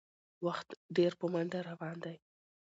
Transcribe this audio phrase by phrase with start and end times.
[0.45, 2.15] وخت ډېر په منډه روان دی